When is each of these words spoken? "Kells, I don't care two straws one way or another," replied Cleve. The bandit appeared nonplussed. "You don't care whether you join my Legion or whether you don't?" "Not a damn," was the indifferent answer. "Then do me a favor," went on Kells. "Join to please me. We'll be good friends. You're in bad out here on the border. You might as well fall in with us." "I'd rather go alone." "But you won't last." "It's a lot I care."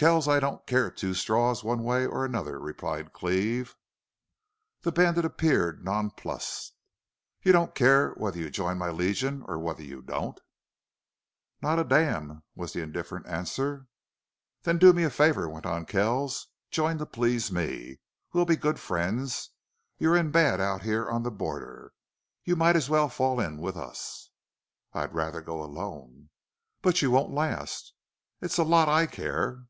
"Kells, 0.00 0.26
I 0.26 0.40
don't 0.40 0.66
care 0.66 0.90
two 0.90 1.12
straws 1.12 1.62
one 1.62 1.82
way 1.84 2.06
or 2.06 2.24
another," 2.24 2.58
replied 2.58 3.12
Cleve. 3.12 3.76
The 4.80 4.90
bandit 4.90 5.26
appeared 5.26 5.84
nonplussed. 5.84 6.72
"You 7.42 7.52
don't 7.52 7.74
care 7.74 8.12
whether 8.12 8.38
you 8.38 8.48
join 8.48 8.78
my 8.78 8.88
Legion 8.88 9.42
or 9.46 9.58
whether 9.58 9.82
you 9.82 10.00
don't?" 10.00 10.40
"Not 11.60 11.78
a 11.78 11.84
damn," 11.84 12.42
was 12.54 12.72
the 12.72 12.80
indifferent 12.80 13.26
answer. 13.26 13.88
"Then 14.62 14.78
do 14.78 14.94
me 14.94 15.04
a 15.04 15.10
favor," 15.10 15.50
went 15.50 15.66
on 15.66 15.84
Kells. 15.84 16.46
"Join 16.70 16.96
to 16.96 17.04
please 17.04 17.52
me. 17.52 17.98
We'll 18.32 18.46
be 18.46 18.56
good 18.56 18.80
friends. 18.80 19.50
You're 19.98 20.16
in 20.16 20.30
bad 20.30 20.62
out 20.62 20.80
here 20.80 21.10
on 21.10 21.24
the 21.24 21.30
border. 21.30 21.92
You 22.42 22.56
might 22.56 22.74
as 22.74 22.88
well 22.88 23.10
fall 23.10 23.38
in 23.38 23.58
with 23.60 23.76
us." 23.76 24.30
"I'd 24.94 25.12
rather 25.12 25.42
go 25.42 25.62
alone." 25.62 26.30
"But 26.80 27.02
you 27.02 27.10
won't 27.10 27.34
last." 27.34 27.92
"It's 28.40 28.56
a 28.56 28.64
lot 28.64 28.88
I 28.88 29.04
care." 29.04 29.66